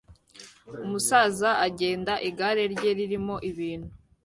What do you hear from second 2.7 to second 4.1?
rye ririmo ibintu